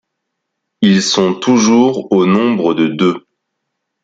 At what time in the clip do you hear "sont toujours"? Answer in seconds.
1.03-2.11